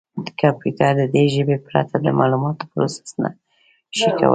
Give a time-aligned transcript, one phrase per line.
[0.41, 3.29] کمپیوټر د دې ژبې پرته د معلوماتو پروسس نه
[3.99, 4.29] شي کولای.